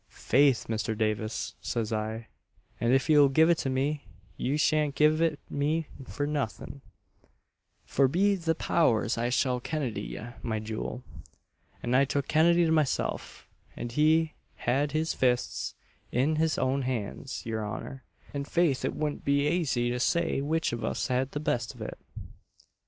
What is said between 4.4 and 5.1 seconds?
sha'n't